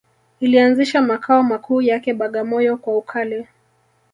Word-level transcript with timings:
Ilianzisha 0.39 1.01
makao 1.01 1.43
makuu 1.43 1.81
yake 1.81 2.13
Bagamoyo 2.13 2.77
kwa 2.77 2.97
ukali 2.97 3.47